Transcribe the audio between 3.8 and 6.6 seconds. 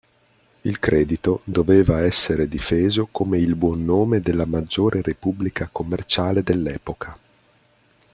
nome della maggiore repubblica commerciale